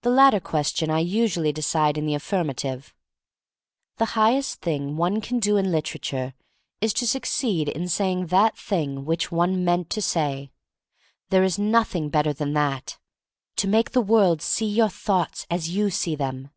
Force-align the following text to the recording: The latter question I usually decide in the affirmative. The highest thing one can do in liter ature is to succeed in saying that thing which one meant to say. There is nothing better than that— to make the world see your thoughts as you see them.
The 0.00 0.08
latter 0.08 0.40
question 0.40 0.88
I 0.90 1.00
usually 1.00 1.52
decide 1.52 1.98
in 1.98 2.06
the 2.06 2.14
affirmative. 2.14 2.94
The 3.98 4.06
highest 4.16 4.62
thing 4.62 4.96
one 4.96 5.20
can 5.20 5.40
do 5.40 5.58
in 5.58 5.70
liter 5.70 5.98
ature 5.98 6.32
is 6.80 6.94
to 6.94 7.06
succeed 7.06 7.68
in 7.68 7.86
saying 7.86 8.28
that 8.28 8.56
thing 8.56 9.04
which 9.04 9.30
one 9.30 9.62
meant 9.62 9.90
to 9.90 10.00
say. 10.00 10.52
There 11.28 11.44
is 11.44 11.58
nothing 11.58 12.08
better 12.08 12.32
than 12.32 12.54
that— 12.54 12.96
to 13.58 13.68
make 13.68 13.90
the 13.90 14.00
world 14.00 14.40
see 14.40 14.64
your 14.64 14.88
thoughts 14.88 15.46
as 15.50 15.68
you 15.68 15.90
see 15.90 16.16
them. 16.16 16.48